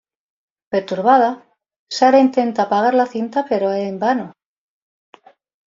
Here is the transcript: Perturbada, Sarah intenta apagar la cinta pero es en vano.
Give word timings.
Perturbada, 0.75 1.27
Sarah 1.99 2.23
intenta 2.25 2.63
apagar 2.65 2.95
la 2.95 3.05
cinta 3.13 3.45
pero 3.47 3.71
es 3.71 3.83
en 3.87 3.99
vano. 3.99 4.33